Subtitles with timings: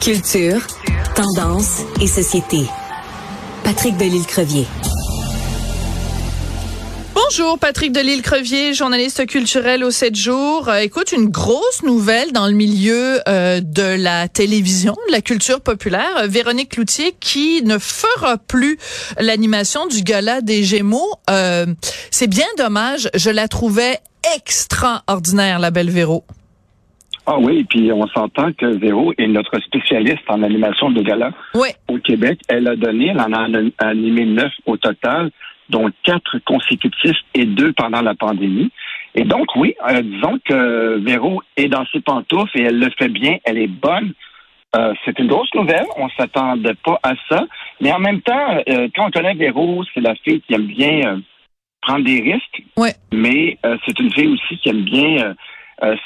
[0.00, 0.60] Culture,
[1.14, 2.62] tendance et société.
[3.62, 4.66] Patrick Delisle-Crevier.
[7.14, 10.68] Bonjour, Patrick Delisle-Crevier, journaliste culturel au 7 jours.
[10.68, 15.60] Euh, écoute, une grosse nouvelle dans le milieu euh, de la télévision, de la culture
[15.60, 16.16] populaire.
[16.18, 18.78] Euh, Véronique Cloutier qui ne fera plus
[19.18, 21.12] l'animation du gala des Gémeaux.
[22.10, 23.10] C'est bien dommage.
[23.14, 24.00] Je la trouvais
[24.36, 26.24] extraordinaire, la belle Véro.
[27.30, 31.32] Ah oui, puis on s'entend que Véro est notre spécialiste en animation de gala
[31.86, 32.40] au Québec.
[32.48, 33.46] Elle a donné, elle en a
[33.86, 35.30] animé neuf au total
[35.68, 38.70] dont quatre consécutifs et deux pendant la pandémie.
[39.14, 43.10] Et donc, oui, euh, disons que Véro est dans ses pantoufles et elle le fait
[43.10, 44.14] bien, elle est bonne.
[44.74, 47.44] Euh, c'est une grosse nouvelle, on s'attendait pas à ça.
[47.82, 51.20] Mais en même temps, euh, quand on connaît Véro, c'est la fille qui aime bien
[51.82, 52.62] prendre des risques.
[53.12, 55.34] Mais c'est une fille aussi qui aime bien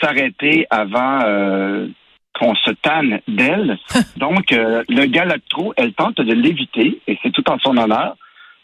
[0.00, 1.20] s'arrêter avant
[2.38, 3.78] qu'on se tanne d'elle.
[4.16, 8.16] Donc, le Galactro, elle tente de l'éviter et c'est tout en son honneur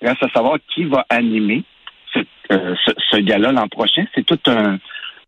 [0.03, 1.65] reste à savoir qui va animer
[2.51, 4.05] euh, ce, ce gars-là l'an prochain.
[4.15, 4.79] C'est tout un,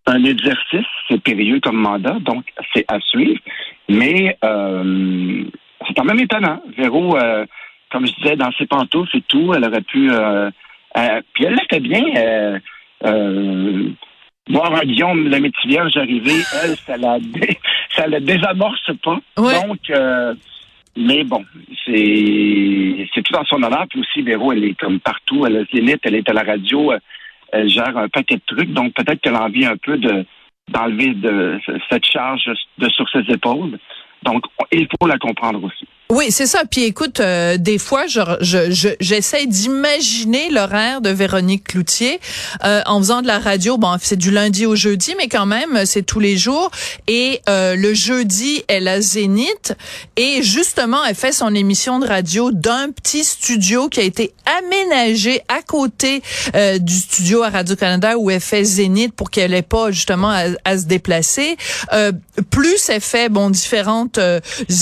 [0.07, 3.41] un exercice, c'est périlleux comme mandat, donc c'est à suivre.
[3.89, 5.45] Mais euh,
[5.87, 6.63] c'est quand même étonnant.
[6.77, 7.45] Véro, euh,
[7.91, 10.11] comme je disais, dans ses pantoufles et tout, elle aurait pu...
[11.35, 12.61] puis elle l'a fait bien.
[14.49, 17.19] Voir un Guillaume le métier vierge arriver, elle, ça la,
[17.97, 19.21] ça la désamorce pas.
[19.37, 19.91] Donc,
[20.97, 21.45] mais bon,
[21.85, 23.87] c'est c'est tout en son honneur.
[23.89, 25.47] Puis aussi, Véro, elle est comme partout.
[25.47, 26.93] Elle a Zénith, elle est à la radio,
[27.53, 28.73] elle gère un paquet de trucs.
[28.73, 30.25] Donc peut-être qu'elle a envie un peu de
[30.69, 31.59] d'enlever de
[31.91, 33.79] cette charge de sur ses épaules.
[34.23, 35.87] Donc, il faut la comprendre aussi.
[36.11, 36.65] Oui, c'est ça.
[36.69, 42.19] Puis écoute, euh, des fois, je, je, j'essaie d'imaginer l'horaire de Véronique Cloutier
[42.65, 43.79] euh, en faisant de la radio.
[43.79, 46.73] Bon, c'est du lundi au jeudi, mais quand même, c'est tous les jours.
[47.07, 49.77] Et euh, le jeudi, elle a Zénith.
[50.17, 55.43] Et justement, elle fait son émission de radio d'un petit studio qui a été aménagé
[55.47, 56.23] à côté
[56.81, 60.87] du studio à Radio-Canada où elle fait Zénith pour qu'elle ait pas justement à, se
[60.87, 61.57] déplacer.
[62.51, 64.19] plus elle fait, bon, différentes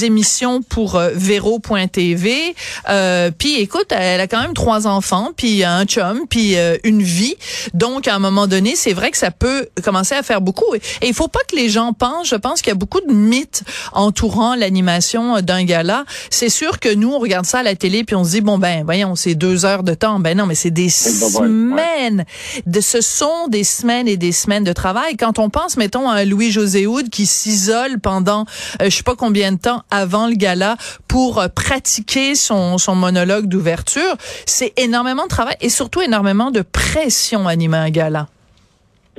[0.03, 2.54] émissions pour Véro.tv.
[2.88, 7.02] Euh, puis écoute, elle a quand même trois enfants, puis un chum, puis euh, une
[7.02, 7.36] vie.
[7.74, 10.74] Donc à un moment donné, c'est vrai que ça peut commencer à faire beaucoup.
[10.74, 12.28] Et il faut pas que les gens pensent.
[12.28, 13.62] Je pense qu'il y a beaucoup de mythes
[13.92, 16.04] entourant l'animation d'un gala.
[16.30, 18.58] C'est sûr que nous, on regarde ça à la télé, puis on se dit bon
[18.58, 20.18] ben, voyons, c'est deux heures de temps.
[20.18, 22.24] Ben non, mais c'est des semaines.
[22.66, 25.16] De, ce sont des semaines et des semaines de travail.
[25.16, 28.44] Quand on pense, mettons, à un Louis José Houd qui s'isole pendant
[28.82, 30.76] euh, je sais pas combien de temps avant le gala
[31.08, 36.62] pour euh, pratiquer son, son monologue d'ouverture, c'est énormément de travail et surtout énormément de
[36.62, 38.26] pression animer un gala.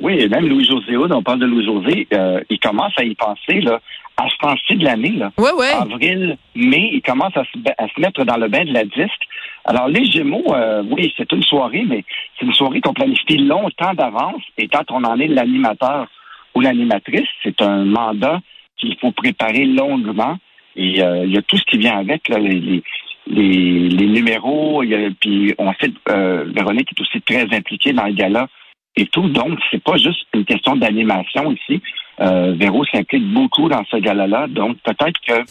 [0.01, 3.79] Oui, et même Louis-José on parle de Louis-José, euh, il commence à y penser là,
[4.17, 5.11] à ce temps-ci de l'année.
[5.11, 5.31] Là.
[5.37, 5.71] Ouais, ouais.
[5.71, 9.27] Avril, mai, il commence à se, à se, mettre dans le bain de la disque.
[9.65, 12.03] Alors, les Gémeaux, euh, oui, c'est une soirée, mais
[12.37, 14.41] c'est une soirée qu'on planifie longtemps d'avance.
[14.57, 16.07] Et quand on en est l'animateur
[16.55, 18.39] ou l'animatrice, c'est un mandat
[18.77, 20.37] qu'il faut préparer longuement.
[20.75, 22.83] Et euh, il y a tout ce qui vient avec, là, les,
[23.27, 24.81] les, numéros.
[24.81, 28.47] A, puis on sait, euh, Véronique est aussi très impliquée dans le gala
[28.95, 29.27] et tout.
[29.29, 31.81] Donc, c'est pas juste une question d'animation ici.
[32.19, 34.47] Euh, Véro s'implique beaucoup dans ce gala-là.
[34.47, 35.43] Donc, peut-être que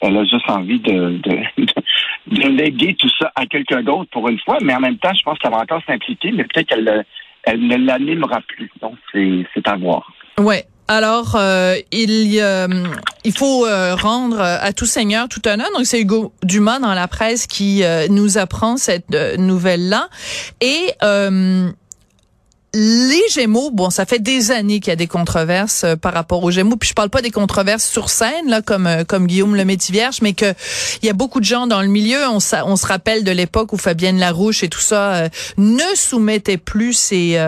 [0.00, 1.64] elle a juste envie de, de,
[2.26, 5.22] de, léguer tout ça à quelqu'un d'autre pour une fois, mais en même temps, je
[5.22, 7.04] pense qu'elle va encore s'impliquer, mais peut-être qu'elle
[7.44, 8.70] elle ne l'animera plus.
[8.80, 10.12] Donc, c'est à voir.
[10.38, 12.68] Ouais, alors, euh, il, euh,
[13.24, 15.68] il faut euh, rendre à tout seigneur tout honneur.
[15.74, 20.10] Donc, c'est Hugo Dumas dans la presse qui nous apprend cette nouvelle-là.
[20.60, 20.92] Et
[22.74, 26.42] les Gémeaux, bon, ça fait des années qu'il y a des controverses euh, par rapport
[26.42, 26.76] aux Gémeaux.
[26.76, 30.18] Puis je parle pas des controverses sur scène, là, comme euh, comme Guillaume le Vierge,
[30.22, 30.54] mais que
[31.02, 32.26] il y a beaucoup de gens dans le milieu.
[32.28, 35.28] On, on se rappelle de l'époque où Fabienne Larouche et tout ça euh,
[35.58, 37.38] ne soumettait plus ses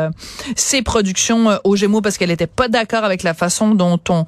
[0.56, 4.26] ses productions aux Gémeaux parce qu'elle était pas d'accord avec la façon dont on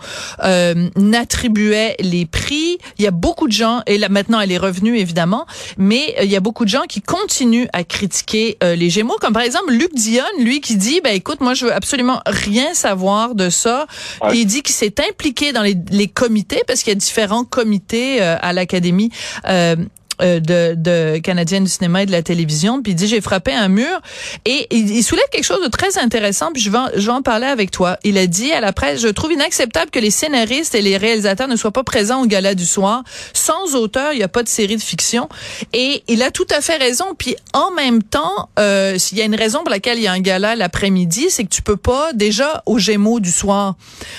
[1.12, 2.78] attribuait les prix.
[2.98, 5.47] Il y a beaucoup de gens et là maintenant elle est revenue évidemment,
[5.78, 9.42] mais il y a beaucoup de gens qui continuent à critiquer les Gémeaux, comme par
[9.42, 13.34] exemple Luc Dion, lui qui dit dit, ben écoute, moi je veux absolument rien savoir
[13.34, 13.86] de ça.
[14.33, 18.36] il dit qu'il s'est impliqué dans les, comités parce qu'il y a différents comités euh,
[18.41, 19.10] à l'académie.
[19.48, 19.77] Euh,
[20.22, 22.83] euh, de, de canadienne du cinéma et de la télévision.
[22.83, 24.01] Puis il dit j'ai frappé un mur
[24.45, 26.53] et il, soulève quelque chose de très intéressant.
[26.53, 27.98] Puis je vais, je vais en parler avec toi.
[28.04, 31.48] Il a dit à la presse je trouve inacceptable que les scénaristes et les réalisateurs
[31.48, 33.03] ne soient pas présents au gala du soir.
[33.33, 35.28] Sans auteur, il n'y a pas de série de fiction.
[35.72, 37.15] Et il a tout à fait raison.
[37.19, 40.12] Puis en même temps, euh, s'il y a une raison pour laquelle il y a
[40.12, 43.74] un gala l'après-midi, c'est que tu peux pas déjà au Gémeaux du soir.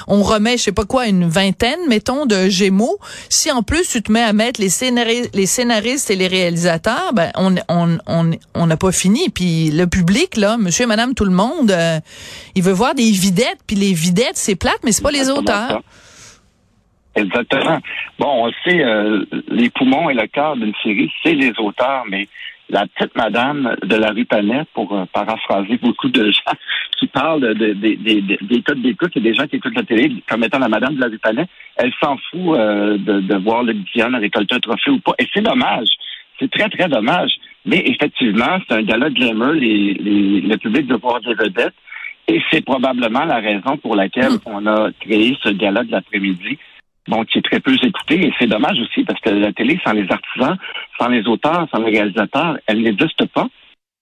[0.07, 2.99] On remet je sais pas quoi une vingtaine mettons de Gémeaux.
[3.29, 7.13] Si en plus tu te mets à mettre les scénaristes, les scénaristes et les réalisateurs,
[7.13, 9.29] ben on on on on n'a pas fini.
[9.29, 11.99] Puis le public là, monsieur et madame tout le monde, euh,
[12.55, 13.59] il veut voir des videttes.
[13.65, 15.81] Puis les videttes c'est plate, mais c'est pas les auteurs.
[17.15, 17.79] Exactement.
[18.19, 22.27] Bon, on sait, euh, les poumons et le cœur d'une série, c'est les auteurs, mais
[22.69, 26.53] la petite madame de la rue Panet, pour euh, paraphraser beaucoup de gens
[26.99, 30.59] qui parlent de, des codes d'écoute et des gens qui écoutent la télé comme étant
[30.59, 34.55] la madame de la rue Panet, elle s'en fout euh, de, voir le Diane récolter
[34.55, 35.13] un trophée ou pas.
[35.19, 35.89] Et c'est dommage.
[36.39, 37.31] C'est très, très dommage.
[37.65, 39.53] Mais effectivement, c'est un gala de glamour.
[39.53, 41.73] Les, les, le public veut voir des vedettes.
[42.27, 44.39] Et c'est probablement la raison pour laquelle hmm.
[44.47, 46.57] on a créé ce gala de l'après-midi
[47.07, 48.27] bon, qui est très peu écouté.
[48.27, 50.57] Et c'est dommage aussi parce que la télé, sans les artisans,
[50.99, 53.47] sans les auteurs, sans les réalisateurs, elle n'existe pas.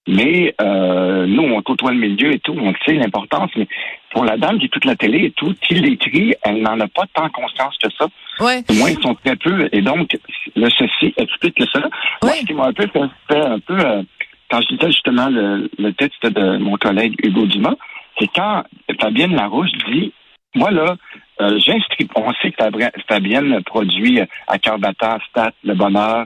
[0.08, 3.68] Mais euh, nous, on côtoie le milieu et tout, on sait l'importance, mais
[4.12, 7.06] pour la dame qui toute la télé et tout, qui l'écrit, elle n'en a pas
[7.14, 8.06] tant conscience que ça.
[8.40, 8.64] Ouais.
[8.78, 10.16] Moi, ils sont très peu, et donc,
[10.56, 11.82] le ceci explique que ça.
[12.22, 14.04] Moi, ce qui m'a un peu fait, un peu, euh,
[14.52, 17.76] quand je disais justement le, le, texte de mon collègue Hugo Dumas,
[18.20, 18.64] c'est quand
[19.02, 20.14] Fabienne Larouche dit,
[20.54, 20.96] moi là,
[21.42, 22.64] euh, j'inscris, on sait que
[23.08, 26.26] Fabienne produit euh, à cœur battant, Stat, Le Bonheur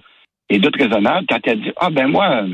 [0.50, 1.26] et d'autres raisonnables.
[1.28, 2.46] Quand elle dit, ah ben moi,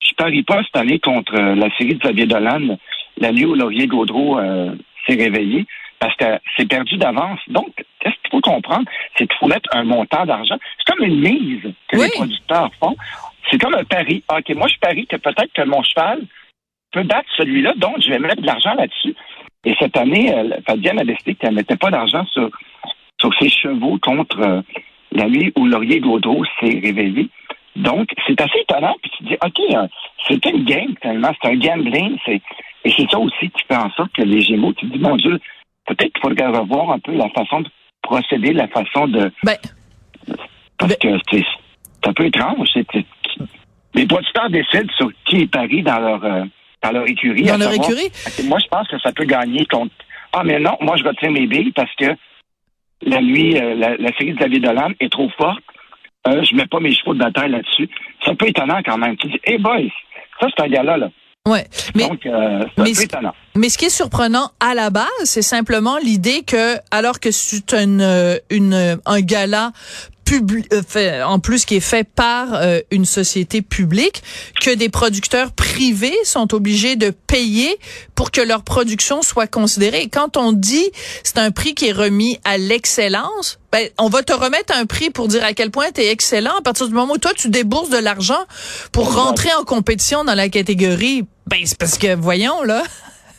[0.00, 2.76] je parie pas cette année contre euh, la série de Xavier Dolan,
[3.18, 4.40] la nuit où Laurier Gaudreau
[5.06, 5.66] s'est réveillé,
[5.98, 6.24] parce que
[6.56, 7.40] c'est perdu d'avance.
[7.48, 7.68] Donc,
[8.00, 8.88] qu'est-ce qu'il faut comprendre?
[9.16, 10.56] C'est qu'il faut mettre un montant d'argent.
[10.78, 12.96] C'est comme une mise que les producteurs font.
[13.50, 14.24] C'est comme un pari.
[14.28, 16.22] Ah, OK, moi, je parie que peut-être que mon cheval
[16.92, 19.14] peut battre celui-là, donc je vais mettre de l'argent là-dessus.
[19.64, 22.48] Et cette année, euh, Fabienne a décidé qu'elle ne mettait pas d'argent sur,
[23.20, 24.62] sur ses chevaux contre euh,
[25.12, 27.28] la nuit où Laurier Gaudreau s'est réveillé.
[27.76, 28.96] Donc, c'est assez étonnant.
[29.02, 29.86] Puis tu dis, OK, euh,
[30.26, 31.30] c'est une game, tellement.
[31.42, 32.16] C'est un gambling.
[32.24, 32.40] C'est,
[32.84, 35.38] et c'est ça aussi qui fait en sorte que les Gémeaux, tu dis, mon Dieu,
[35.86, 37.68] peut-être qu'il faudrait revoir un peu la façon de
[38.02, 39.30] procéder, la façon de.
[39.44, 39.56] Ben,
[40.78, 41.44] parce que c'est,
[42.06, 42.66] un peu étrange.
[42.72, 42.86] C'est,
[43.94, 46.46] les producteurs décident sur qui est Paris dans leur
[46.82, 47.42] dans leur écurie.
[47.42, 48.10] Dans leur écurie?
[48.44, 49.94] Moi, je pense que ça peut gagner contre.
[50.32, 52.14] Ah, mais non, moi, je retiens mes billes parce que
[53.02, 55.62] la nuit, euh, la, série de David Dolan est trop forte.
[56.28, 57.88] Euh, je mets pas mes chevaux de bataille là-dessus.
[58.22, 59.16] C'est un peu étonnant quand même.
[59.16, 59.88] Tu dis, hey boys,
[60.38, 61.10] ça, c'est un gars-là, là.
[61.48, 63.06] Ouais, mais Donc, euh, mais, ce,
[63.56, 67.72] mais ce qui est surprenant à la base, c'est simplement l'idée que alors que c'est
[67.72, 69.72] une, euh, une un gala
[70.36, 74.22] euh, fait, en plus qui est fait par euh, une société publique,
[74.60, 77.76] que des producteurs privés sont obligés de payer
[78.14, 80.02] pour que leur production soit considérée.
[80.02, 80.90] Et quand on dit
[81.22, 85.10] c'est un prix qui est remis à l'excellence, ben, on va te remettre un prix
[85.10, 87.48] pour dire à quel point tu es excellent à partir du moment où toi tu
[87.48, 88.44] débourses de l'argent
[88.92, 91.24] pour rentrer en compétition dans la catégorie.
[91.46, 92.82] Ben c'est parce que voyons là.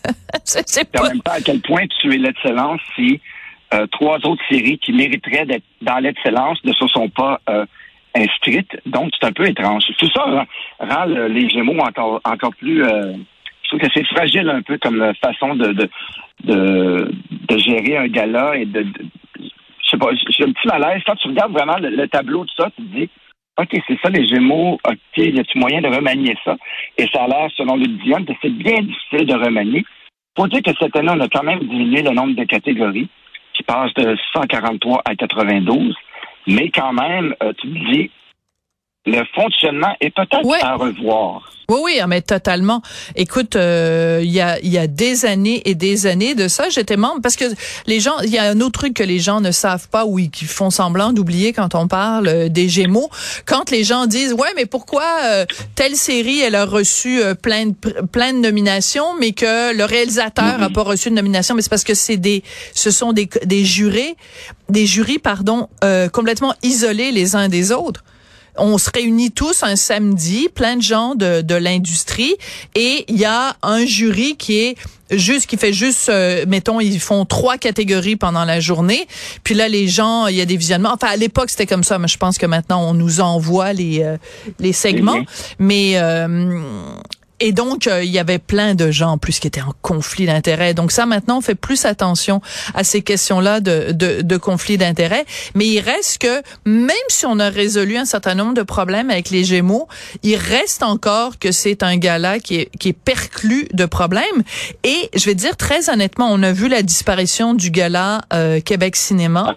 [0.43, 1.09] c'est pas...
[1.09, 3.21] même pas à quel point tu es l'excellence si
[3.73, 7.65] euh, trois autres séries qui mériteraient d'être dans l'excellence ne se sont pas euh,
[8.15, 8.77] inscrites.
[8.85, 9.85] Donc, c'est un peu étrange.
[9.97, 10.45] Tout ça
[10.79, 12.83] rend, les Gémeaux encore, encore plus...
[12.83, 13.13] Euh,
[13.63, 15.89] je trouve que c'est fragile un peu comme façon de, de,
[16.44, 18.85] de, gérer un gala et de...
[19.39, 21.01] je sais pas, j'ai un petit malaise.
[21.06, 23.09] Quand tu regardes vraiment le, tableau de ça, tu te dis,
[23.57, 26.57] OK, c'est ça les Gémeaux, OK, y a-t-il moyen de remanier ça?
[26.97, 29.85] Et ça a l'air, selon le Dion, que c'est bien difficile de remanier.
[30.38, 33.07] Faut dire que cette année, on a quand même diminué le nombre de catégories
[33.61, 35.95] qui passe de 143 à 92.
[36.47, 38.12] Mais quand même, euh, tu me dis,
[39.05, 41.51] le fonctionnement est peut-être à revoir.
[41.70, 42.81] Oui, oui, ah, mais totalement.
[43.15, 46.98] Écoute, euh, il y, a, y a des années et des années de ça, j'étais
[46.98, 47.46] membre parce que
[47.88, 50.20] les gens, il y a un autre truc que les gens ne savent pas ou
[50.29, 53.10] qui font semblant d'oublier quand on parle euh, des Gémeaux.
[53.46, 57.75] Quand les gens disent ouais, mais pourquoi euh, telle série elle a reçu plein de
[58.12, 61.84] plein de nominations, mais que le réalisateur n'a pas reçu de nomination, mais c'est parce
[61.84, 62.43] que c'est des,
[62.75, 64.15] ce sont des des jurés,
[64.70, 65.70] des jurys pardon,
[66.12, 68.03] complètement isolés les uns des autres
[68.58, 72.36] on se réunit tous un samedi, plein de gens de, de l'industrie,
[72.75, 74.77] et il y a un jury qui est
[75.12, 79.08] juste qui fait juste euh, mettons ils font trois catégories pendant la journée.
[79.43, 80.93] Puis là les gens il y a des visionnements.
[80.93, 84.01] Enfin à l'époque c'était comme ça mais je pense que maintenant on nous envoie les
[84.03, 84.17] euh,
[84.60, 85.22] les segments.
[85.60, 86.62] mais euh,
[87.41, 90.27] et donc, euh, il y avait plein de gens en plus qui étaient en conflit
[90.27, 90.75] d'intérêts.
[90.75, 92.39] Donc ça, maintenant, on fait plus attention
[92.75, 95.25] à ces questions-là de, de, de conflit d'intérêts.
[95.55, 99.31] Mais il reste que, même si on a résolu un certain nombre de problèmes avec
[99.31, 99.88] les Gémeaux,
[100.21, 104.43] il reste encore que c'est un gala qui est, qui est perclus de problèmes.
[104.83, 108.95] Et je vais dire très honnêtement, on a vu la disparition du gala euh, Québec
[108.95, 109.55] Cinéma.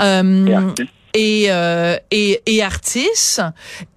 [0.00, 0.70] Euh,
[1.14, 3.38] et, euh, et, et Artis.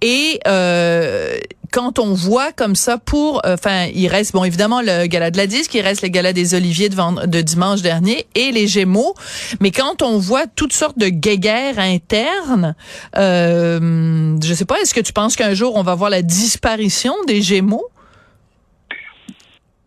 [0.02, 1.38] Et euh,
[1.72, 5.36] quand on voit comme ça pour, euh, enfin, il reste bon évidemment le gala de
[5.36, 9.14] la disque, il reste le gala des Oliviers de, de dimanche dernier et les Gémeaux.
[9.60, 12.74] Mais quand on voit toutes sortes de guéguerres internes,
[13.16, 17.14] euh, je sais pas, est-ce que tu penses qu'un jour on va voir la disparition
[17.26, 17.86] des Gémeaux?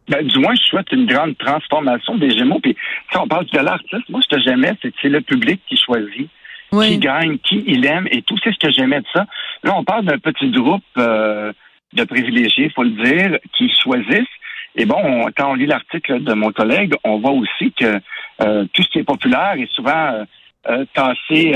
[0.07, 2.59] Ben, du moins, je souhaite une grande transformation des Gémeaux.
[2.59, 2.75] Puis,
[3.13, 5.77] on parle du gala artiste, moi, ce que j'aimais, c'est que c'est le public qui
[5.77, 6.29] choisit
[6.71, 8.36] qui gagne, qui il aime et tout.
[8.43, 9.25] C'est ce que j'aimais de ça.
[9.63, 11.51] Là, on parle d'un petit groupe euh,
[11.93, 14.27] de privilégiés, il faut le dire, qui choisissent.
[14.75, 18.00] Et bon, quand on lit l'article de mon collègue, on voit aussi que
[18.41, 20.25] euh, tout ce qui est populaire est souvent
[20.67, 21.53] euh, tassé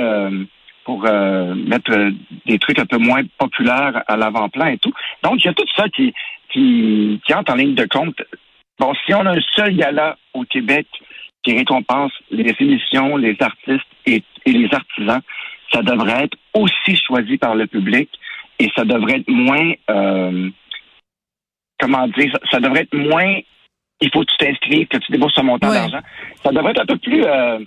[0.83, 2.11] pour mettre
[2.45, 4.91] des trucs un peu moins populaires à l'avant-plan et tout.
[5.23, 6.13] Donc, il y a tout ça qui,
[6.51, 8.21] qui, qui entre en ligne de compte.
[8.79, 10.87] Bon, si on a un seul gala au Québec
[11.43, 15.21] qui récompense les émissions, les artistes et, les artisans,
[15.71, 18.09] ça devrait être aussi choisi par le public
[18.59, 20.49] et ça devrait être moins, euh,
[21.79, 23.39] comment dire, ça, devrait être moins,
[24.01, 26.01] il faut que tu t'inscrives, que tu débourses un montant d'argent.
[26.43, 27.59] Ça devrait être un peu plus, euh,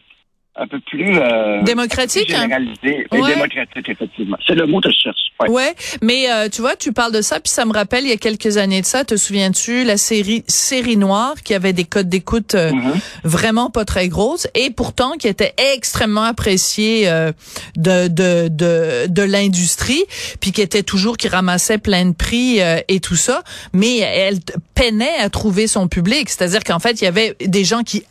[0.58, 2.42] un peu plus euh, démocratique, hein?
[2.42, 3.28] généralisé hein?
[3.28, 4.36] démocratique effectivement.
[4.46, 5.32] C'est le mot que je cherche.
[5.40, 8.10] Ouais, ouais mais euh, tu vois, tu parles de ça puis ça me rappelle il
[8.10, 11.84] y a quelques années de ça, te souviens-tu la série Série Noire qui avait des
[11.84, 13.00] codes d'écoute euh, mm-hmm.
[13.24, 17.32] vraiment pas très grosses et pourtant qui était extrêmement appréciée euh,
[17.76, 20.04] de de de, de l'industrie
[20.40, 24.38] puis qui était toujours qui ramassait plein de prix et tout ça, mais elle
[24.74, 28.04] peinait à trouver son public, c'est-à-dire qu'en fait, il y avait des gens qui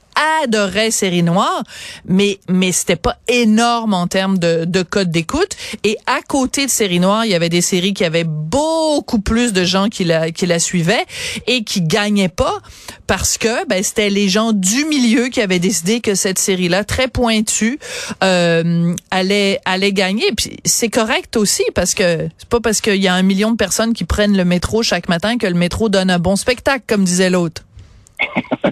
[0.43, 1.63] adorait Série Noire,
[2.05, 5.55] mais mais c'était pas énorme en termes de, de code d'écoute.
[5.83, 9.53] Et à côté de Série Noire, il y avait des séries qui avaient beaucoup plus
[9.53, 11.05] de gens qui la qui la suivaient
[11.47, 12.59] et qui gagnaient pas
[13.07, 17.07] parce que ben c'était les gens du milieu qui avaient décidé que cette série-là très
[17.07, 17.79] pointue
[18.23, 20.31] euh, allait allait gagner.
[20.35, 23.57] Puis c'est correct aussi parce que c'est pas parce qu'il y a un million de
[23.57, 27.03] personnes qui prennent le métro chaque matin que le métro donne un bon spectacle, comme
[27.03, 27.63] disait l'autre.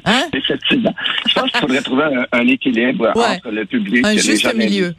[0.05, 0.27] Hein?
[0.33, 0.93] Effectivement.
[1.27, 4.93] Je pense qu'il faudrait trouver un, équilibre entre le public et les gens milieu.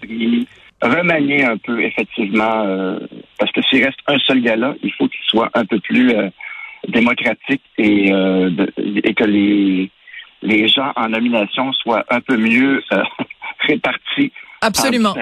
[0.83, 2.99] Remanier un peu, effectivement, euh,
[3.39, 6.29] parce que s'il reste un seul gala, il faut qu'il soit un peu plus euh,
[6.89, 9.91] démocratique et, euh, et que les,
[10.43, 12.83] les gens en nomination soient un peu mieux
[13.61, 15.15] répartis Absolument.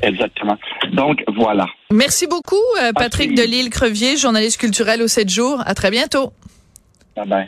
[0.00, 0.56] Exactement.
[0.92, 1.66] Donc, voilà.
[1.92, 2.56] Merci beaucoup,
[2.94, 5.62] Patrick Delille-Crevier, journaliste culturel au 7 jours.
[5.66, 6.32] À très bientôt.
[7.14, 7.46] Bye bye.